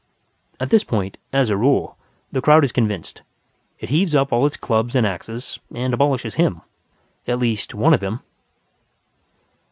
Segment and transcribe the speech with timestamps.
[0.59, 1.95] At this point, as a rule,
[2.31, 3.21] the crowd is convinced;
[3.79, 6.61] it heaves up all its clubs and axes, and abolishes him.
[7.27, 8.21] At least, one of him.